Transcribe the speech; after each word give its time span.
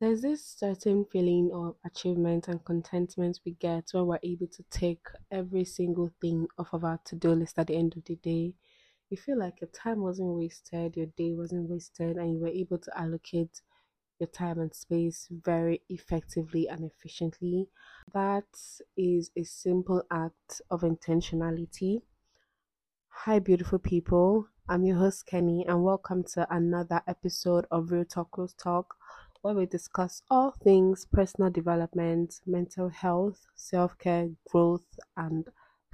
There's 0.00 0.22
this 0.22 0.42
certain 0.42 1.04
feeling 1.12 1.50
of 1.52 1.76
achievement 1.84 2.48
and 2.48 2.64
contentment 2.64 3.38
we 3.44 3.52
get 3.52 3.90
when 3.92 4.06
we're 4.06 4.18
able 4.22 4.46
to 4.46 4.62
take 4.70 5.06
every 5.30 5.66
single 5.66 6.10
thing 6.22 6.46
off 6.56 6.72
of 6.72 6.84
our 6.84 6.98
to 7.04 7.16
do 7.16 7.32
list 7.32 7.58
at 7.58 7.66
the 7.66 7.76
end 7.76 7.94
of 7.98 8.06
the 8.06 8.16
day. 8.16 8.54
You 9.10 9.18
feel 9.18 9.38
like 9.38 9.60
your 9.60 9.68
time 9.68 10.00
wasn't 10.00 10.38
wasted, 10.38 10.96
your 10.96 11.08
day 11.18 11.34
wasn't 11.34 11.68
wasted, 11.68 12.16
and 12.16 12.32
you 12.32 12.40
were 12.40 12.48
able 12.48 12.78
to 12.78 12.98
allocate 12.98 13.60
your 14.18 14.28
time 14.28 14.58
and 14.60 14.74
space 14.74 15.28
very 15.30 15.82
effectively 15.90 16.66
and 16.66 16.90
efficiently. 16.90 17.68
That 18.14 18.48
is 18.96 19.30
a 19.36 19.44
simple 19.44 20.02
act 20.10 20.62
of 20.70 20.80
intentionality. 20.80 22.00
Hi, 23.10 23.38
beautiful 23.38 23.78
people. 23.78 24.46
I'm 24.66 24.84
your 24.84 24.96
host, 24.96 25.26
Kenny, 25.26 25.66
and 25.68 25.84
welcome 25.84 26.24
to 26.32 26.46
another 26.48 27.02
episode 27.06 27.66
of 27.70 27.90
Real 27.90 28.06
Talk 28.06 28.38
Loose 28.38 28.54
Talk, 28.54 28.94
where 29.42 29.54
we 29.54 29.66
discuss 29.66 30.22
all 30.30 30.52
things 30.52 31.06
personal 31.06 31.50
development, 31.50 32.40
mental 32.46 32.88
health, 32.88 33.46
self 33.54 33.96
care, 33.98 34.30
growth, 34.50 34.98
and 35.16 35.48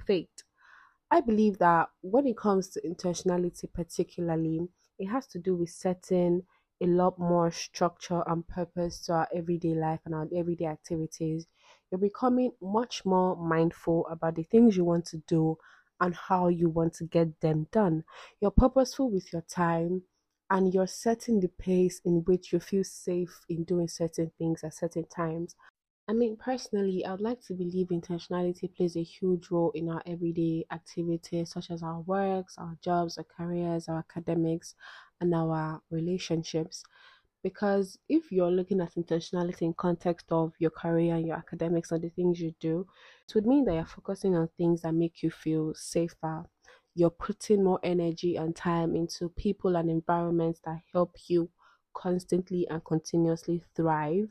faith. 0.05 0.43
I 1.11 1.21
believe 1.21 1.57
that 1.59 1.89
when 2.01 2.27
it 2.27 2.37
comes 2.37 2.69
to 2.69 2.81
intentionality, 2.81 3.71
particularly, 3.73 4.67
it 4.99 5.07
has 5.07 5.27
to 5.27 5.39
do 5.39 5.55
with 5.55 5.69
setting 5.69 6.43
a 6.81 6.85
lot 6.85 7.17
more 7.17 7.49
structure 7.51 8.23
and 8.27 8.47
purpose 8.47 9.01
to 9.05 9.13
our 9.13 9.27
everyday 9.33 9.73
life 9.73 10.01
and 10.05 10.13
our 10.13 10.27
everyday 10.35 10.65
activities. 10.65 11.47
You're 11.89 11.99
becoming 11.99 12.51
much 12.61 13.05
more 13.05 13.35
mindful 13.35 14.05
about 14.07 14.35
the 14.35 14.43
things 14.43 14.77
you 14.77 14.83
want 14.85 15.05
to 15.07 15.17
do 15.27 15.57
and 15.99 16.13
how 16.15 16.49
you 16.49 16.69
want 16.69 16.93
to 16.95 17.05
get 17.05 17.39
them 17.41 17.67
done. 17.71 18.03
You're 18.39 18.51
purposeful 18.51 19.09
with 19.09 19.31
your 19.33 19.41
time 19.43 20.03
and 20.49 20.73
you're 20.73 20.87
setting 20.87 21.39
the 21.39 21.47
pace 21.49 21.99
in 22.05 22.23
which 22.25 22.53
you 22.53 22.59
feel 22.59 22.83
safe 22.83 23.41
in 23.49 23.63
doing 23.63 23.87
certain 23.87 24.31
things 24.37 24.63
at 24.63 24.73
certain 24.73 25.05
times. 25.07 25.55
I 26.09 26.13
mean, 26.13 26.37
personally, 26.37 27.05
I 27.05 27.11
would 27.11 27.21
like 27.21 27.41
to 27.47 27.53
believe 27.53 27.87
intentionality 27.89 28.73
plays 28.75 28.95
a 28.97 29.03
huge 29.03 29.51
role 29.51 29.71
in 29.71 29.89
our 29.89 30.01
everyday 30.05 30.65
activities, 30.71 31.51
such 31.51 31.71
as 31.71 31.83
our 31.83 32.01
works, 32.01 32.57
our 32.57 32.77
jobs, 32.81 33.17
our 33.17 33.25
careers, 33.25 33.87
our 33.89 33.99
academics, 33.99 34.75
and 35.21 35.33
our 35.35 35.81
relationships. 35.91 36.83
Because 37.43 37.97
if 38.09 38.31
you're 38.31 38.51
looking 38.51 38.81
at 38.81 38.95
intentionality 38.95 39.63
in 39.63 39.73
context 39.73 40.27
of 40.31 40.53
your 40.59 40.71
career 40.71 41.15
and 41.15 41.27
your 41.27 41.37
academics 41.37 41.91
and 41.91 42.03
the 42.03 42.09
things 42.09 42.39
you 42.39 42.53
do, 42.59 42.87
it 43.27 43.35
would 43.35 43.45
mean 43.45 43.65
that 43.65 43.75
you're 43.75 43.85
focusing 43.85 44.35
on 44.35 44.49
things 44.57 44.81
that 44.81 44.93
make 44.93 45.23
you 45.23 45.31
feel 45.31 45.73
safer. 45.75 46.45
You're 46.97 47.11
putting 47.11 47.63
more 47.63 47.79
energy 47.83 48.37
and 48.37 48.55
time 48.55 48.95
into 48.95 49.29
people 49.29 49.75
and 49.75 49.87
environments 49.87 50.61
that 50.65 50.79
help 50.91 51.15
you 51.27 51.47
constantly 51.93 52.67
and 52.69 52.83
continuously 52.83 53.61
thrive. 53.75 54.29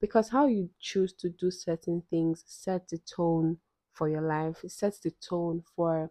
Because 0.00 0.28
how 0.28 0.48
you 0.48 0.70
choose 0.80 1.12
to 1.20 1.28
do 1.28 1.52
certain 1.52 2.02
things 2.10 2.42
sets 2.48 2.90
the 2.90 2.98
tone 2.98 3.58
for 3.92 4.08
your 4.08 4.22
life, 4.22 4.64
it 4.64 4.72
sets 4.72 4.98
the 4.98 5.12
tone 5.12 5.62
for 5.76 6.10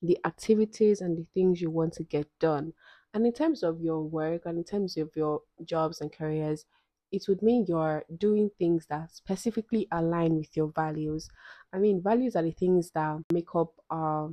the 0.00 0.16
activities 0.24 1.02
and 1.02 1.18
the 1.18 1.26
things 1.34 1.60
you 1.60 1.68
want 1.68 1.92
to 1.92 2.02
get 2.02 2.26
done. 2.38 2.72
And 3.12 3.26
in 3.26 3.34
terms 3.34 3.62
of 3.62 3.82
your 3.82 4.00
work 4.00 4.46
and 4.46 4.56
in 4.56 4.64
terms 4.64 4.96
of 4.96 5.10
your 5.14 5.42
jobs 5.66 6.00
and 6.00 6.10
careers, 6.10 6.64
it 7.12 7.26
would 7.28 7.42
mean 7.42 7.66
you're 7.68 8.06
doing 8.16 8.50
things 8.58 8.86
that 8.88 9.12
specifically 9.12 9.86
align 9.92 10.36
with 10.36 10.56
your 10.56 10.72
values. 10.74 11.28
I 11.74 11.78
mean, 11.78 12.02
values 12.02 12.36
are 12.36 12.42
the 12.42 12.52
things 12.52 12.90
that 12.92 13.18
make 13.30 13.54
up 13.54 13.74
our 13.90 14.32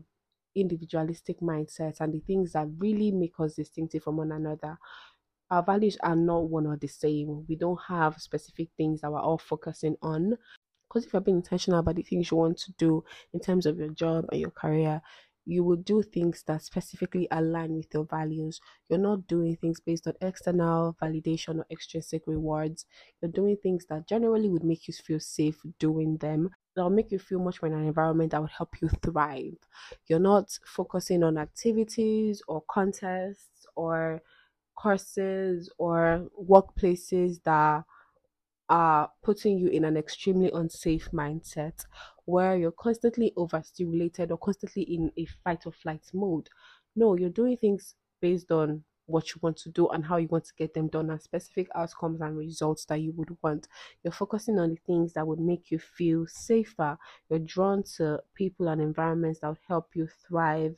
individualistic 0.59 1.39
mindset 1.39 1.99
and 1.99 2.13
the 2.13 2.19
things 2.19 2.53
that 2.53 2.67
really 2.77 3.11
make 3.11 3.33
us 3.39 3.55
distinctive 3.55 4.03
from 4.03 4.17
one 4.17 4.31
another. 4.31 4.77
Our 5.49 5.63
values 5.63 5.97
are 6.03 6.15
not 6.15 6.49
one 6.49 6.67
or 6.67 6.77
the 6.77 6.87
same. 6.87 7.45
We 7.47 7.55
don't 7.55 7.79
have 7.87 8.21
specific 8.21 8.69
things 8.77 9.01
that 9.01 9.11
we're 9.11 9.19
all 9.19 9.37
focusing 9.37 9.95
on. 10.01 10.37
Because 10.87 11.05
if 11.05 11.13
you're 11.13 11.21
being 11.21 11.37
intentional 11.37 11.79
about 11.79 11.95
the 11.95 12.03
things 12.03 12.31
you 12.31 12.37
want 12.37 12.57
to 12.59 12.73
do 12.73 13.03
in 13.33 13.39
terms 13.39 13.65
of 13.65 13.77
your 13.77 13.89
job 13.89 14.25
and 14.31 14.39
your 14.41 14.51
career, 14.51 15.01
you 15.45 15.63
will 15.63 15.77
do 15.77 16.03
things 16.03 16.43
that 16.47 16.61
specifically 16.61 17.27
align 17.31 17.75
with 17.75 17.87
your 17.93 18.05
values. 18.05 18.59
You're 18.89 18.99
not 18.99 19.27
doing 19.27 19.55
things 19.55 19.79
based 19.79 20.07
on 20.07 20.13
external 20.21 20.97
validation 21.01 21.59
or 21.59 21.65
extrinsic 21.71 22.23
rewards. 22.27 22.85
You're 23.21 23.31
doing 23.31 23.57
things 23.63 23.85
that 23.89 24.07
generally 24.07 24.49
would 24.49 24.65
make 24.65 24.87
you 24.87 24.93
feel 24.93 25.21
safe 25.21 25.61
doing 25.79 26.17
them. 26.17 26.49
That'll 26.77 26.91
make 26.91 27.11
you 27.11 27.19
feel 27.19 27.39
much 27.39 27.61
more 27.61 27.71
in 27.71 27.77
an 27.77 27.87
environment 27.87 28.31
that 28.31 28.41
would 28.41 28.51
help 28.51 28.81
you 28.81 28.89
thrive. 29.03 29.57
You're 30.07 30.19
not 30.19 30.57
focusing 30.65 31.23
on 31.23 31.37
activities 31.37 32.41
or 32.47 32.63
contests 32.69 33.65
or 33.75 34.21
courses 34.75 35.71
or 35.79 36.29
workplaces 36.39 37.43
that 37.43 37.83
are 38.69 39.09
putting 39.23 39.57
you 39.57 39.69
in 39.69 39.85
an 39.85 39.97
extremely 39.97 40.51
unsafe 40.51 41.09
mindset 41.11 41.85
where 42.25 42.57
you're 42.57 42.71
constantly 42.71 43.33
overstimulated 43.37 44.31
or 44.31 44.37
constantly 44.37 44.83
in 44.83 45.11
a 45.17 45.25
fight 45.43 45.65
or 45.65 45.71
flight 45.71 46.05
mode. 46.13 46.49
No, 46.95 47.15
you're 47.15 47.29
doing 47.29 47.57
things 47.57 47.95
based 48.21 48.51
on 48.51 48.83
what 49.07 49.33
you 49.33 49.39
want 49.41 49.57
to 49.57 49.69
do 49.69 49.87
and 49.87 50.05
how 50.05 50.17
you 50.17 50.27
want 50.27 50.45
to 50.45 50.53
get 50.55 50.73
them 50.73 50.87
done 50.87 51.09
and 51.09 51.21
specific 51.21 51.67
outcomes 51.73 52.21
and 52.21 52.37
results 52.37 52.85
that 52.85 53.01
you 53.01 53.11
would 53.13 53.35
want. 53.41 53.67
You're 54.03 54.11
focusing 54.11 54.59
on 54.59 54.71
the 54.71 54.75
things 54.85 55.13
that 55.13 55.25
would 55.27 55.39
make 55.39 55.71
you 55.71 55.79
feel 55.79 56.27
safer. 56.27 56.97
You're 57.29 57.39
drawn 57.39 57.83
to 57.97 58.21
people 58.35 58.67
and 58.67 58.81
environments 58.81 59.39
that 59.39 59.49
would 59.49 59.59
help 59.67 59.95
you 59.95 60.07
thrive 60.07 60.77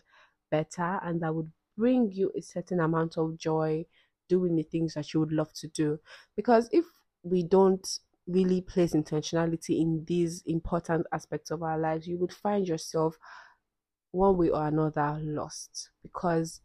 better 0.50 1.00
and 1.03 1.22
that 1.22 1.34
would 1.35 1.51
bring 1.78 2.12
you 2.12 2.31
a 2.35 2.41
certain 2.41 2.79
amount 2.79 3.18
of 3.18 3.38
joy 3.38 3.85
doing 4.28 4.56
the 4.56 4.63
things 4.63 4.94
that 4.94 5.13
you 5.13 5.19
would 5.19 5.31
love 5.31 5.51
to 5.53 5.68
do. 5.68 6.00
Because 6.35 6.69
if 6.72 6.85
we 7.23 7.44
don't 7.44 8.00
really 8.28 8.62
place 8.62 8.94
intentionality 8.94 9.81
in 9.81 10.06
these 10.06 10.44
important 10.45 11.07
aspects 11.12 11.51
of 11.51 11.63
our 11.63 11.79
lives, 11.79 12.07
you 12.07 12.18
would 12.18 12.34
find 12.34 12.68
yourself 12.68 13.18
one 14.12 14.38
way 14.38 14.50
or 14.50 14.68
another 14.68 15.19
lost 15.22 15.89
because 16.01 16.62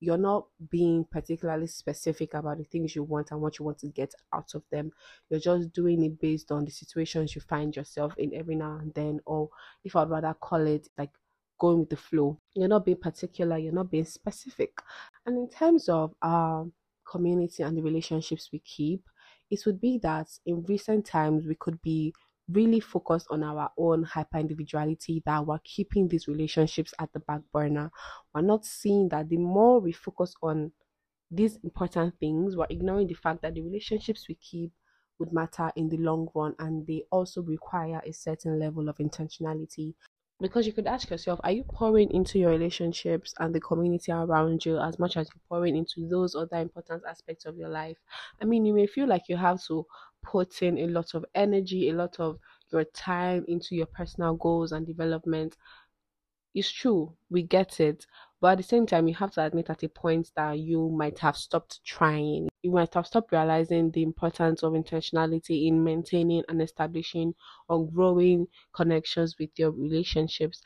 you're 0.00 0.18
not 0.18 0.46
being 0.70 1.04
particularly 1.10 1.66
specific 1.66 2.34
about 2.34 2.58
the 2.58 2.64
things 2.64 2.94
you 2.94 3.02
want 3.02 3.30
and 3.30 3.40
what 3.40 3.58
you 3.58 3.64
want 3.64 3.78
to 3.78 3.88
get 3.88 4.14
out 4.32 4.54
of 4.54 4.62
them. 4.70 4.92
You're 5.28 5.40
just 5.40 5.72
doing 5.72 6.02
it 6.04 6.20
based 6.20 6.52
on 6.52 6.64
the 6.64 6.70
situations 6.70 7.34
you 7.34 7.40
find 7.40 7.74
yourself 7.74 8.14
in 8.16 8.34
every 8.34 8.54
now 8.54 8.78
and 8.80 8.94
then, 8.94 9.20
or 9.26 9.48
if 9.84 9.96
I'd 9.96 10.10
rather 10.10 10.34
call 10.34 10.66
it 10.66 10.88
like 10.96 11.10
going 11.58 11.80
with 11.80 11.90
the 11.90 11.96
flow. 11.96 12.38
You're 12.54 12.68
not 12.68 12.84
being 12.84 12.98
particular, 12.98 13.58
you're 13.58 13.72
not 13.72 13.90
being 13.90 14.04
specific. 14.04 14.80
And 15.26 15.36
in 15.36 15.48
terms 15.48 15.88
of 15.88 16.14
our 16.22 16.66
community 17.04 17.62
and 17.62 17.76
the 17.76 17.82
relationships 17.82 18.50
we 18.52 18.60
keep, 18.60 19.08
it 19.50 19.62
would 19.66 19.80
be 19.80 19.98
that 19.98 20.28
in 20.46 20.62
recent 20.64 21.06
times 21.06 21.46
we 21.46 21.54
could 21.54 21.80
be 21.82 22.14
really 22.50 22.80
focused 22.80 23.26
on 23.30 23.42
our 23.42 23.70
own 23.76 24.02
hyper 24.04 24.38
individuality 24.38 25.22
that 25.26 25.46
we're 25.46 25.58
keeping 25.64 26.08
these 26.08 26.28
relationships 26.28 26.94
at 26.98 27.12
the 27.12 27.20
back 27.20 27.42
burner. 27.52 27.90
We're 28.34 28.42
not 28.42 28.64
seeing 28.64 29.08
that 29.10 29.28
the 29.28 29.36
more 29.36 29.80
we 29.80 29.92
focus 29.92 30.34
on 30.42 30.72
these 31.30 31.56
important 31.62 32.18
things, 32.18 32.56
we're 32.56 32.66
ignoring 32.70 33.06
the 33.06 33.14
fact 33.14 33.42
that 33.42 33.54
the 33.54 33.62
relationships 33.62 34.28
we 34.28 34.34
keep 34.36 34.72
would 35.18 35.32
matter 35.32 35.70
in 35.76 35.88
the 35.88 35.96
long 35.98 36.28
run 36.34 36.54
and 36.58 36.86
they 36.86 37.04
also 37.10 37.42
require 37.42 38.00
a 38.06 38.12
certain 38.12 38.58
level 38.58 38.88
of 38.88 38.96
intentionality 38.98 39.94
because 40.40 40.64
you 40.68 40.72
could 40.72 40.86
ask 40.86 41.10
yourself 41.10 41.40
are 41.42 41.50
you 41.50 41.64
pouring 41.64 42.08
into 42.12 42.38
your 42.38 42.50
relationships 42.50 43.34
and 43.40 43.52
the 43.52 43.60
community 43.60 44.12
around 44.12 44.64
you 44.64 44.78
as 44.78 44.96
much 44.96 45.16
as 45.16 45.28
you're 45.34 45.42
pouring 45.48 45.76
into 45.76 46.08
those 46.08 46.36
other 46.36 46.58
important 46.58 47.02
aspects 47.08 47.44
of 47.44 47.56
your 47.56 47.68
life 47.68 47.96
i 48.40 48.44
mean 48.44 48.64
you 48.64 48.72
may 48.72 48.86
feel 48.86 49.08
like 49.08 49.28
you 49.28 49.36
have 49.36 49.60
to 49.60 49.84
put 50.22 50.62
in 50.62 50.78
a 50.78 50.86
lot 50.86 51.14
of 51.14 51.24
energy 51.34 51.88
a 51.88 51.92
lot 51.94 52.18
of 52.20 52.38
your 52.70 52.84
time 52.84 53.44
into 53.48 53.74
your 53.74 53.86
personal 53.86 54.34
goals 54.34 54.72
and 54.72 54.86
development 54.86 55.56
it's 56.54 56.70
true 56.70 57.16
we 57.30 57.42
get 57.42 57.80
it 57.80 58.06
but 58.40 58.52
at 58.52 58.58
the 58.58 58.62
same 58.62 58.86
time, 58.86 59.08
you 59.08 59.14
have 59.16 59.32
to 59.32 59.44
admit 59.44 59.68
at 59.68 59.82
a 59.82 59.88
point 59.88 60.30
that 60.36 60.60
you 60.60 60.90
might 60.90 61.18
have 61.18 61.36
stopped 61.36 61.84
trying. 61.84 62.48
You 62.62 62.70
might 62.70 62.94
have 62.94 63.08
stopped 63.08 63.32
realizing 63.32 63.90
the 63.90 64.04
importance 64.04 64.62
of 64.62 64.74
intentionality 64.74 65.66
in 65.66 65.82
maintaining 65.82 66.44
and 66.48 66.62
establishing 66.62 67.34
or 67.68 67.90
growing 67.90 68.46
connections 68.72 69.34
with 69.40 69.50
your 69.58 69.72
relationships. 69.72 70.62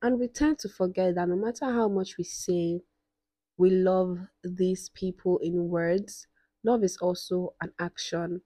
And 0.00 0.18
we 0.18 0.28
tend 0.28 0.58
to 0.60 0.68
forget 0.68 1.16
that 1.16 1.28
no 1.28 1.36
matter 1.36 1.66
how 1.66 1.88
much 1.88 2.16
we 2.18 2.24
say 2.24 2.82
we 3.58 3.70
love 3.70 4.18
these 4.44 4.90
people 4.90 5.38
in 5.38 5.68
words, 5.68 6.26
love 6.64 6.84
is 6.84 6.96
also 6.98 7.54
an 7.60 7.72
action. 7.78 8.42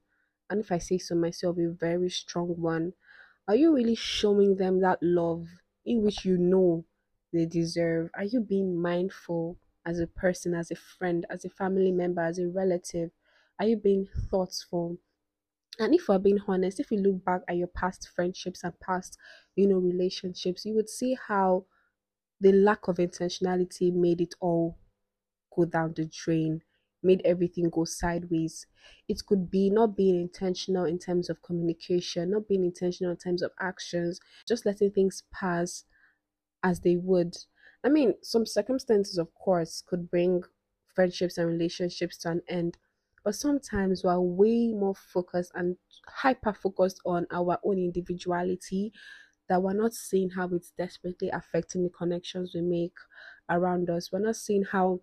And 0.51 0.61
if 0.61 0.71
I 0.71 0.77
say 0.77 0.99
so 0.99 1.15
myself, 1.15 1.57
a 1.57 1.69
very 1.71 2.11
strong 2.11 2.61
one. 2.61 2.93
Are 3.47 3.55
you 3.55 3.73
really 3.75 3.95
showing 3.95 4.57
them 4.57 4.81
that 4.81 5.01
love 5.03 5.47
in 5.85 6.03
which 6.03 6.25
you 6.25 6.37
know 6.37 6.85
they 7.33 7.47
deserve? 7.47 8.11
Are 8.15 8.25
you 8.25 8.41
being 8.41 8.79
mindful 8.79 9.57
as 9.85 9.99
a 9.99 10.07
person, 10.07 10.53
as 10.55 10.69
a 10.71 10.75
friend, 10.75 11.25
as 11.31 11.45
a 11.45 11.49
family 11.49 11.91
member, 11.91 12.21
as 12.21 12.39
a 12.39 12.47
relative? 12.49 13.11
Are 13.59 13.65
you 13.67 13.77
being 13.77 14.07
thoughtful? 14.29 14.99
And 15.79 15.93
if 15.93 16.07
we're 16.07 16.17
being 16.19 16.39
honest, 16.47 16.79
if 16.79 16.91
you 16.91 16.97
look 16.99 17.25
back 17.25 17.41
at 17.49 17.57
your 17.57 17.67
past 17.67 18.07
friendships 18.07 18.63
and 18.63 18.79
past, 18.79 19.17
you 19.55 19.67
know, 19.67 19.79
relationships, 19.79 20.65
you 20.65 20.73
would 20.75 20.89
see 20.89 21.15
how 21.15 21.65
the 22.41 22.51
lack 22.53 22.87
of 22.89 22.97
intentionality 22.97 23.93
made 23.93 24.21
it 24.21 24.35
all 24.41 24.77
go 25.55 25.65
down 25.65 25.93
the 25.93 26.05
drain. 26.05 26.63
Made 27.03 27.21
everything 27.25 27.69
go 27.69 27.85
sideways. 27.85 28.65
It 29.07 29.25
could 29.25 29.49
be 29.49 29.69
not 29.69 29.95
being 29.95 30.19
intentional 30.19 30.85
in 30.85 30.99
terms 30.99 31.29
of 31.29 31.41
communication, 31.41 32.31
not 32.31 32.47
being 32.47 32.63
intentional 32.63 33.11
in 33.11 33.17
terms 33.17 33.41
of 33.41 33.51
actions, 33.59 34.19
just 34.47 34.65
letting 34.65 34.91
things 34.91 35.23
pass 35.31 35.85
as 36.63 36.79
they 36.81 36.95
would. 36.95 37.37
I 37.83 37.89
mean, 37.89 38.15
some 38.21 38.45
circumstances, 38.45 39.17
of 39.17 39.33
course, 39.33 39.83
could 39.85 40.09
bring 40.09 40.43
friendships 40.93 41.37
and 41.37 41.47
relationships 41.47 42.17
to 42.19 42.29
an 42.29 42.41
end, 42.47 42.77
but 43.23 43.35
sometimes 43.35 44.03
we're 44.03 44.19
way 44.19 44.67
more 44.67 44.95
focused 44.95 45.51
and 45.55 45.77
hyper 46.07 46.53
focused 46.53 47.01
on 47.05 47.27
our 47.31 47.57
own 47.63 47.77
individuality 47.77 48.91
that 49.49 49.61
we're 49.61 49.73
not 49.73 49.93
seeing 49.93 50.29
how 50.29 50.47
it's 50.49 50.71
desperately 50.77 51.29
affecting 51.29 51.83
the 51.83 51.89
connections 51.89 52.51
we 52.53 52.61
make 52.61 52.93
around 53.49 53.89
us. 53.89 54.11
We're 54.11 54.19
not 54.19 54.35
seeing 54.35 54.63
how 54.63 55.01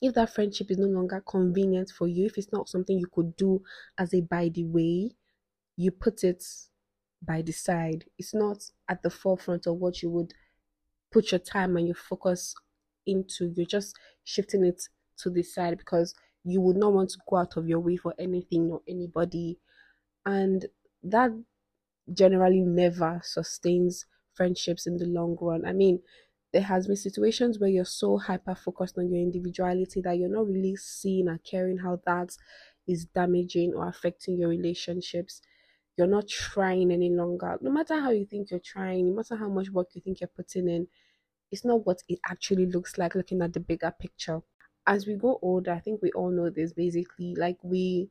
if 0.00 0.14
that 0.14 0.34
friendship 0.34 0.70
is 0.70 0.78
no 0.78 0.86
longer 0.86 1.20
convenient 1.26 1.90
for 1.90 2.06
you, 2.08 2.26
if 2.26 2.38
it's 2.38 2.52
not 2.52 2.68
something 2.68 2.98
you 2.98 3.06
could 3.12 3.36
do 3.36 3.62
as 3.98 4.14
a 4.14 4.20
by 4.20 4.48
the 4.48 4.64
way, 4.64 5.12
you 5.76 5.90
put 5.92 6.24
it 6.24 6.44
by 7.22 7.42
the 7.42 7.52
side. 7.52 8.04
It's 8.18 8.34
not 8.34 8.70
at 8.88 9.02
the 9.02 9.10
forefront 9.10 9.66
of 9.66 9.76
what 9.76 10.02
you 10.02 10.10
would 10.10 10.34
put 11.12 11.32
your 11.32 11.38
time 11.40 11.76
and 11.76 11.86
your 11.86 11.96
focus 11.96 12.54
into. 13.06 13.52
You're 13.56 13.66
just 13.66 13.96
shifting 14.24 14.64
it 14.64 14.82
to 15.18 15.30
the 15.30 15.42
side 15.42 15.78
because 15.78 16.14
you 16.44 16.60
would 16.60 16.76
not 16.76 16.92
want 16.92 17.10
to 17.10 17.18
go 17.28 17.36
out 17.36 17.56
of 17.56 17.68
your 17.68 17.80
way 17.80 17.96
for 17.96 18.14
anything 18.18 18.70
or 18.70 18.82
anybody. 18.88 19.58
And 20.26 20.66
that 21.02 21.32
generally 22.12 22.60
never 22.62 23.20
sustains 23.24 24.06
friendships 24.34 24.86
in 24.86 24.96
the 24.96 25.06
long 25.06 25.36
run. 25.40 25.64
I 25.64 25.72
mean, 25.72 26.00
there 26.52 26.62
has 26.62 26.86
been 26.86 26.96
situations 26.96 27.58
where 27.58 27.70
you're 27.70 27.84
so 27.84 28.18
hyper 28.18 28.54
focused 28.54 28.98
on 28.98 29.12
your 29.12 29.20
individuality 29.22 30.00
that 30.02 30.18
you're 30.18 30.30
not 30.30 30.46
really 30.48 30.76
seeing 30.76 31.28
and 31.28 31.42
caring 31.44 31.78
how 31.78 32.00
that 32.06 32.36
is 32.86 33.06
damaging 33.06 33.74
or 33.74 33.88
affecting 33.88 34.38
your 34.38 34.48
relationships. 34.48 35.42
You're 35.96 36.06
not 36.06 36.28
trying 36.28 36.92
any 36.92 37.10
longer. 37.10 37.58
No 37.60 37.70
matter 37.70 38.00
how 38.00 38.10
you 38.10 38.24
think 38.24 38.50
you're 38.50 38.60
trying, 38.60 39.08
no 39.08 39.14
matter 39.16 39.36
how 39.36 39.48
much 39.48 39.70
work 39.70 39.88
you 39.94 40.00
think 40.00 40.20
you're 40.20 40.28
putting 40.28 40.68
in, 40.68 40.88
it's 41.50 41.64
not 41.64 41.86
what 41.86 42.02
it 42.08 42.18
actually 42.26 42.66
looks 42.66 42.98
like 42.98 43.14
looking 43.14 43.42
at 43.42 43.52
the 43.52 43.60
bigger 43.60 43.90
picture. 43.98 44.42
As 44.86 45.06
we 45.06 45.14
go 45.16 45.38
older, 45.42 45.72
I 45.72 45.80
think 45.80 46.02
we 46.02 46.10
all 46.12 46.30
know 46.30 46.50
this 46.50 46.72
basically, 46.72 47.34
like 47.34 47.58
we 47.62 48.10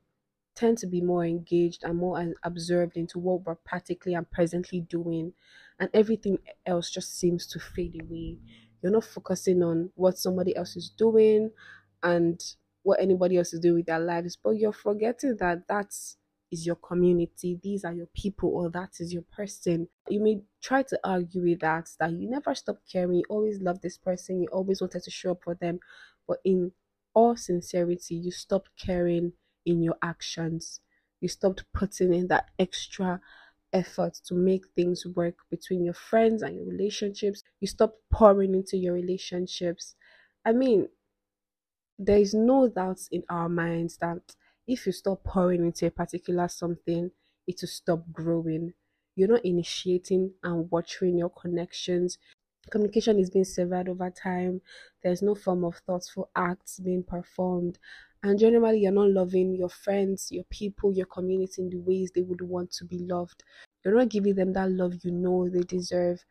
tend 0.57 0.77
to 0.79 0.87
be 0.87 1.01
more 1.01 1.23
engaged 1.23 1.83
and 1.83 1.97
more 1.97 2.33
absorbed 2.43 2.97
into 2.97 3.19
what 3.19 3.45
we're 3.45 3.55
practically 3.55 4.15
and 4.15 4.29
presently 4.31 4.81
doing, 4.81 5.33
and 5.79 5.89
everything 5.93 6.39
else 6.65 6.89
just 6.89 7.17
seems 7.17 7.45
to 7.47 7.59
fade 7.59 8.01
away. 8.01 8.39
You're 8.81 8.91
not 8.91 9.05
focusing 9.05 9.61
on 9.63 9.91
what 9.95 10.17
somebody 10.17 10.55
else 10.55 10.75
is 10.75 10.89
doing 10.89 11.51
and 12.01 12.41
what 12.83 12.99
anybody 12.99 13.37
else 13.37 13.53
is 13.53 13.59
doing 13.59 13.75
with 13.75 13.85
their 13.85 13.99
lives, 13.99 14.37
but 14.41 14.51
you're 14.51 14.73
forgetting 14.73 15.37
that 15.39 15.67
that's 15.67 16.17
is 16.49 16.65
your 16.65 16.77
community, 16.77 17.59
these 17.61 17.83
are 17.83 17.93
your 17.93 18.07
people, 18.15 18.49
or 18.49 18.69
that 18.69 18.91
is 18.99 19.13
your 19.13 19.23
person. 19.35 19.87
You 20.07 20.21
may 20.21 20.41
try 20.61 20.81
to 20.83 20.99
argue 21.03 21.43
with 21.43 21.59
that, 21.59 21.89
that 21.99 22.11
you 22.13 22.29
never 22.29 22.55
stop 22.55 22.77
caring, 22.89 23.15
you 23.15 23.23
always 23.29 23.59
love 23.59 23.81
this 23.81 23.97
person, 23.97 24.41
you 24.41 24.47
always 24.51 24.79
wanted 24.79 25.03
to 25.03 25.11
show 25.11 25.31
up 25.31 25.43
for 25.43 25.55
them, 25.55 25.79
but 26.25 26.37
in 26.45 26.71
all 27.13 27.35
sincerity, 27.35 28.15
you 28.15 28.31
stopped 28.31 28.69
caring 28.79 29.33
in 29.67 29.83
your 29.83 29.97
actions. 30.01 30.79
You 31.21 31.27
stopped 31.27 31.65
putting 31.73 32.13
in 32.13 32.27
that 32.27 32.49
extra 32.59 33.21
effort 33.73 34.15
to 34.25 34.33
make 34.35 34.67
things 34.75 35.05
work 35.05 35.37
between 35.49 35.83
your 35.83 35.93
friends 35.93 36.41
and 36.41 36.55
your 36.55 36.65
relationships. 36.65 37.43
You 37.59 37.67
stopped 37.67 38.01
pouring 38.11 38.55
into 38.55 38.77
your 38.77 38.93
relationships. 38.93 39.95
I 40.45 40.53
mean, 40.53 40.89
there 41.99 42.17
is 42.17 42.33
no 42.33 42.67
doubt 42.69 43.01
in 43.11 43.23
our 43.29 43.49
minds 43.49 43.97
that 43.97 44.35
if 44.67 44.85
you 44.85 44.91
stop 44.91 45.23
pouring 45.23 45.65
into 45.65 45.85
a 45.87 45.91
particular 45.91 46.47
something, 46.47 47.11
it 47.47 47.61
will 47.61 47.67
stop 47.67 48.03
growing. 48.11 48.73
You're 49.15 49.29
not 49.29 49.45
initiating 49.45 50.33
and 50.43 50.69
watering 50.69 51.17
your 51.17 51.29
connections. 51.29 52.17
Communication 52.69 53.17
is 53.19 53.29
being 53.29 53.45
severed 53.45 53.87
over 53.89 54.09
time. 54.11 54.61
There's 55.01 55.21
no 55.21 55.33
form 55.35 55.63
of 55.63 55.77
thoughtful 55.77 56.29
acts 56.35 56.79
being 56.79 57.03
performed 57.03 57.79
and 58.23 58.39
generally 58.39 58.79
you're 58.81 58.91
not 58.91 59.09
loving 59.09 59.55
your 59.55 59.69
friends 59.69 60.31
your 60.31 60.43
people 60.45 60.93
your 60.93 61.05
community 61.07 61.61
in 61.61 61.69
the 61.69 61.77
ways 61.77 62.11
they 62.13 62.21
would 62.21 62.41
want 62.41 62.71
to 62.71 62.85
be 62.85 62.99
loved. 62.99 63.43
You're 63.83 63.95
not 63.95 64.09
giving 64.09 64.35
them 64.35 64.53
that 64.53 64.71
love 64.71 64.93
you 65.03 65.11
know 65.11 65.49
they 65.49 65.61
deserve. 65.61 66.23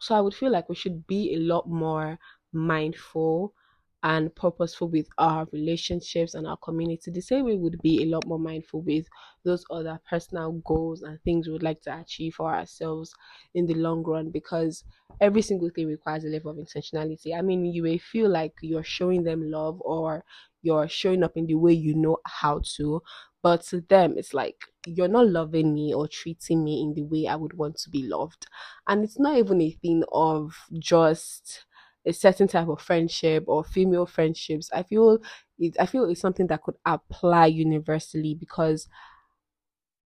So 0.00 0.14
i 0.14 0.20
would 0.20 0.34
feel 0.34 0.50
like 0.52 0.68
we 0.68 0.74
should 0.74 1.06
be 1.06 1.34
a 1.34 1.38
lot 1.38 1.68
more 1.68 2.18
mindful 2.52 3.54
and 4.02 4.34
purposeful 4.36 4.88
with 4.88 5.08
our 5.18 5.46
relationships 5.52 6.34
and 6.34 6.46
our 6.46 6.56
community 6.58 7.10
the 7.10 7.20
same 7.20 7.44
way 7.44 7.54
we 7.54 7.62
would 7.62 7.80
be 7.82 8.02
a 8.02 8.06
lot 8.06 8.24
more 8.26 8.38
mindful 8.38 8.80
with 8.82 9.06
those 9.44 9.64
other 9.70 10.00
personal 10.08 10.52
goals 10.64 11.02
and 11.02 11.20
things 11.22 11.46
we 11.46 11.52
would 11.52 11.62
like 11.62 11.80
to 11.80 11.98
achieve 12.00 12.34
for 12.34 12.54
ourselves 12.54 13.12
in 13.54 13.66
the 13.66 13.74
long 13.74 14.02
run 14.04 14.30
because 14.30 14.84
every 15.20 15.42
single 15.42 15.70
thing 15.74 15.86
requires 15.88 16.24
a 16.24 16.28
level 16.28 16.50
of 16.50 16.58
intentionality. 16.58 17.36
I 17.36 17.42
mean 17.42 17.64
you 17.64 17.82
may 17.82 17.98
feel 17.98 18.28
like 18.30 18.54
you're 18.62 18.84
showing 18.84 19.24
them 19.24 19.50
love 19.50 19.80
or 19.80 20.24
you're 20.62 20.88
showing 20.88 21.22
up 21.22 21.36
in 21.36 21.46
the 21.46 21.54
way 21.54 21.72
you 21.72 21.94
know 21.94 22.18
how 22.26 22.60
to 22.76 23.00
but 23.42 23.62
to 23.62 23.80
them 23.82 24.14
it's 24.18 24.34
like 24.34 24.62
you're 24.86 25.08
not 25.08 25.28
loving 25.28 25.72
me 25.72 25.94
or 25.94 26.08
treating 26.08 26.64
me 26.64 26.82
in 26.82 26.94
the 26.94 27.02
way 27.02 27.26
i 27.28 27.36
would 27.36 27.52
want 27.54 27.76
to 27.76 27.90
be 27.90 28.02
loved. 28.02 28.46
And 28.86 29.04
it's 29.04 29.18
not 29.18 29.36
even 29.36 29.60
a 29.60 29.70
thing 29.70 30.02
of 30.12 30.56
just 30.78 31.64
a 32.08 32.12
certain 32.12 32.48
type 32.48 32.68
of 32.68 32.80
friendship 32.80 33.44
or 33.46 33.62
female 33.62 34.06
friendships 34.06 34.70
i 34.72 34.82
feel 34.82 35.18
it 35.58 35.76
i 35.78 35.86
feel 35.86 36.08
it's 36.08 36.20
something 36.20 36.46
that 36.46 36.62
could 36.62 36.76
apply 36.86 37.46
universally 37.46 38.34
because 38.34 38.88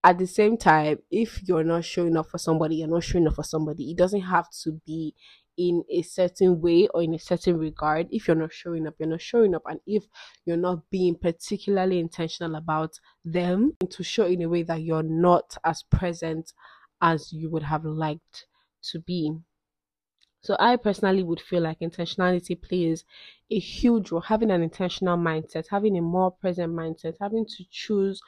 at 0.03 0.17
the 0.17 0.27
same 0.27 0.57
time 0.57 0.97
if 1.11 1.43
you're 1.47 1.63
not 1.63 1.83
showing 1.83 2.15
up 2.15 2.27
for 2.29 2.37
somebody 2.37 2.77
you're 2.77 2.87
not 2.87 3.03
showing 3.03 3.27
up 3.27 3.35
for 3.35 3.43
somebody 3.43 3.91
it 3.91 3.97
doesn't 3.97 4.21
have 4.21 4.47
to 4.49 4.79
be 4.85 5.13
in 5.59 5.83
a 5.91 6.01
certain 6.01 6.61
way 6.61 6.87
or 6.93 7.03
in 7.03 7.13
a 7.13 7.19
certain 7.19 7.57
regard. 7.57 8.07
If 8.11 8.27
you're 8.27 8.37
not 8.37 8.53
showing 8.53 8.87
up 8.87 8.95
you're 8.97 9.09
not 9.09 9.21
showing 9.21 9.53
up. 9.53 9.63
And 9.65 9.81
if 9.85 10.05
you're 10.45 10.55
not 10.55 10.89
being 10.89 11.15
particularly 11.15 11.99
intentional 11.99 12.55
about 12.55 12.97
them 13.25 13.73
to 13.89 14.01
show 14.01 14.25
in 14.25 14.41
a 14.41 14.47
way 14.47 14.63
that 14.63 14.81
you're 14.81 15.03
not 15.03 15.57
as 15.65 15.83
present 15.83 16.53
as 17.01 17.33
you 17.33 17.49
would 17.49 17.63
have 17.63 17.83
liked 17.83 18.45
to 18.91 18.99
be 18.99 19.33
so 20.41 20.55
I 20.59 20.77
personally 20.77 21.23
would 21.23 21.41
feel 21.41 21.61
like 21.63 21.79
intentionality 21.79 22.59
plays 22.61 23.03
a 23.51 23.59
huge 23.59 24.11
role. 24.11 24.21
Having 24.21 24.51
an 24.51 24.61
intentional 24.61 25.17
mindset, 25.17 25.67
having 25.69 25.97
a 25.97 26.01
more 26.01 26.31
present 26.31 26.73
mindset, 26.73 27.15
having 27.19 27.45
to 27.45 27.63
choose 27.69 28.21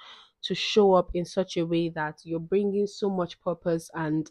to 0.44 0.56
show 0.56 0.94
up 0.94 1.12
in 1.14 1.24
such 1.24 1.58
a 1.58 1.66
way 1.66 1.90
that 1.90 2.20
you're 2.24 2.40
bringing 2.40 2.88
so 2.88 3.10
much 3.10 3.40
purpose 3.42 3.90
and 3.94 4.30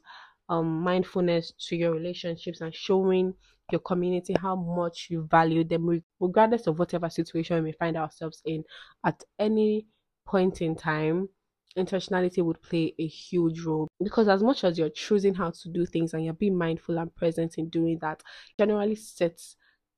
um, 0.48 0.80
mindfulness 0.82 1.52
to 1.68 1.76
your 1.76 1.92
relationships 1.92 2.60
and 2.60 2.74
showing 2.74 3.34
your 3.70 3.80
community 3.80 4.34
how 4.40 4.56
much 4.56 5.06
you 5.10 5.22
value 5.30 5.62
them, 5.62 6.02
regardless 6.18 6.66
of 6.66 6.78
whatever 6.78 7.08
situation 7.08 7.56
we 7.56 7.62
may 7.62 7.72
find 7.72 7.96
ourselves 7.96 8.42
in 8.44 8.64
at 9.06 9.22
any 9.38 9.86
point 10.26 10.60
in 10.60 10.74
time 10.74 11.28
intentionality 11.76 12.44
would 12.44 12.60
play 12.62 12.94
a 12.98 13.06
huge 13.06 13.60
role 13.60 13.88
because 14.02 14.28
as 14.28 14.42
much 14.42 14.64
as 14.64 14.78
you're 14.78 14.90
choosing 14.90 15.34
how 15.34 15.50
to 15.50 15.68
do 15.68 15.86
things 15.86 16.12
and 16.14 16.24
you're 16.24 16.34
being 16.34 16.56
mindful 16.56 16.98
and 16.98 17.14
present 17.14 17.58
in 17.58 17.68
doing 17.68 17.98
that 18.00 18.22
generally 18.58 18.96
sets 18.96 19.56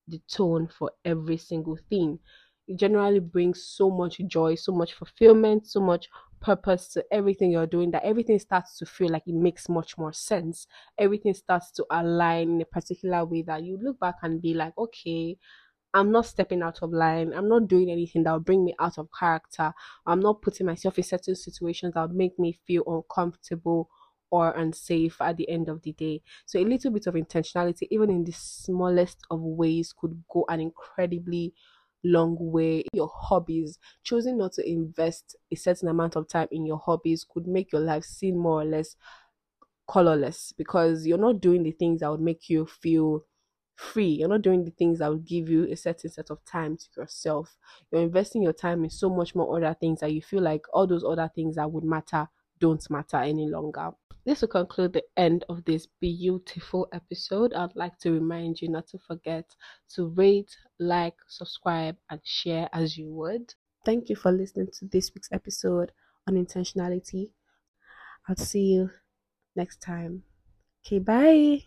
the 0.08 0.20
tone 0.30 0.68
for 0.68 0.90
every 1.04 1.36
single 1.36 1.78
thing. 1.88 2.18
It 2.68 2.78
generally 2.78 3.20
brings 3.20 3.64
so 3.64 3.90
much 3.90 4.20
joy 4.26 4.54
so 4.54 4.72
much 4.72 4.92
fulfillment 4.94 5.66
so 5.66 5.80
much 5.80 6.08
purpose 6.40 6.88
to 6.88 7.04
everything 7.12 7.50
you're 7.52 7.66
doing 7.66 7.90
that 7.92 8.04
everything 8.04 8.38
starts 8.38 8.76
to 8.78 8.86
feel 8.86 9.08
like 9.10 9.22
it 9.26 9.34
makes 9.34 9.68
much 9.68 9.96
more 9.96 10.12
sense. 10.12 10.66
Everything 10.98 11.34
starts 11.34 11.70
to 11.72 11.86
align 11.90 12.50
in 12.50 12.60
a 12.60 12.64
particular 12.64 13.24
way 13.24 13.42
that 13.42 13.62
you 13.62 13.78
look 13.82 13.98
back 13.98 14.16
and 14.22 14.42
be 14.42 14.52
like 14.54 14.76
okay 14.76 15.36
I'm 15.94 16.10
not 16.10 16.26
stepping 16.26 16.62
out 16.62 16.78
of 16.82 16.92
line. 16.92 17.32
I'm 17.34 17.48
not 17.48 17.68
doing 17.68 17.90
anything 17.90 18.22
that 18.24 18.32
will 18.32 18.40
bring 18.40 18.64
me 18.64 18.74
out 18.78 18.98
of 18.98 19.08
character. 19.18 19.72
I'm 20.06 20.20
not 20.20 20.42
putting 20.42 20.66
myself 20.66 20.96
in 20.98 21.04
certain 21.04 21.36
situations 21.36 21.94
that 21.94 22.10
make 22.10 22.38
me 22.38 22.58
feel 22.66 22.82
uncomfortable 22.86 23.88
or 24.30 24.52
unsafe 24.52 25.20
at 25.20 25.36
the 25.36 25.48
end 25.50 25.68
of 25.68 25.82
the 25.82 25.92
day. 25.92 26.22
So 26.46 26.58
a 26.58 26.64
little 26.64 26.90
bit 26.90 27.06
of 27.06 27.14
intentionality, 27.14 27.86
even 27.90 28.08
in 28.10 28.24
the 28.24 28.32
smallest 28.32 29.18
of 29.30 29.40
ways, 29.40 29.92
could 29.92 30.22
go 30.32 30.46
an 30.48 30.60
incredibly 30.60 31.52
long 32.02 32.36
way. 32.38 32.84
Your 32.94 33.10
hobbies, 33.14 33.78
choosing 34.02 34.38
not 34.38 34.52
to 34.54 34.66
invest 34.66 35.36
a 35.52 35.56
certain 35.56 35.88
amount 35.88 36.16
of 36.16 36.28
time 36.28 36.48
in 36.50 36.64
your 36.64 36.78
hobbies 36.78 37.26
could 37.30 37.46
make 37.46 37.70
your 37.72 37.82
life 37.82 38.04
seem 38.04 38.38
more 38.38 38.62
or 38.62 38.64
less 38.64 38.96
colorless 39.86 40.54
because 40.56 41.06
you're 41.06 41.18
not 41.18 41.40
doing 41.40 41.62
the 41.62 41.72
things 41.72 42.00
that 42.00 42.10
would 42.10 42.20
make 42.20 42.48
you 42.48 42.64
feel 42.66 43.24
free. 43.76 44.08
You're 44.08 44.28
not 44.28 44.42
doing 44.42 44.64
the 44.64 44.70
things 44.70 44.98
that 44.98 45.08
will 45.08 45.18
give 45.18 45.48
you 45.48 45.64
a 45.64 45.76
certain 45.76 46.10
set 46.10 46.30
of 46.30 46.44
time 46.44 46.76
to 46.76 46.84
yourself. 46.96 47.56
You're 47.90 48.02
investing 48.02 48.42
your 48.42 48.52
time 48.52 48.84
in 48.84 48.90
so 48.90 49.08
much 49.10 49.34
more 49.34 49.56
other 49.56 49.76
things 49.78 50.00
that 50.00 50.12
you 50.12 50.22
feel 50.22 50.42
like 50.42 50.62
all 50.72 50.86
those 50.86 51.04
other 51.04 51.30
things 51.34 51.56
that 51.56 51.70
would 51.70 51.84
matter 51.84 52.28
don't 52.60 52.88
matter 52.90 53.16
any 53.16 53.48
longer. 53.48 53.90
This 54.24 54.40
will 54.40 54.48
conclude 54.48 54.92
the 54.92 55.02
end 55.16 55.44
of 55.48 55.64
this 55.64 55.88
beautiful 56.00 56.86
episode. 56.92 57.52
I'd 57.54 57.74
like 57.74 57.98
to 58.00 58.12
remind 58.12 58.60
you 58.60 58.68
not 58.68 58.86
to 58.88 58.98
forget 58.98 59.46
to 59.94 60.08
rate, 60.10 60.56
like, 60.78 61.16
subscribe, 61.26 61.96
and 62.08 62.20
share 62.22 62.68
as 62.72 62.96
you 62.96 63.12
would. 63.14 63.54
Thank 63.84 64.08
you 64.08 64.14
for 64.16 64.30
listening 64.30 64.68
to 64.78 64.86
this 64.86 65.10
week's 65.12 65.32
episode 65.32 65.90
on 66.28 66.34
intentionality. 66.34 67.30
I'll 68.28 68.36
see 68.36 68.74
you 68.74 68.90
next 69.56 69.82
time. 69.82 70.22
Okay, 70.86 71.00
bye. 71.00 71.60